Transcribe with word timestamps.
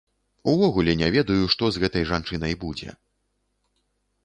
Увогуле 0.53 0.95
не 1.01 1.09
ведаю, 1.15 1.43
што 1.55 1.69
з 1.75 1.83
гэтай 1.85 2.03
жанчынай 2.13 2.59
будзе. 2.65 2.99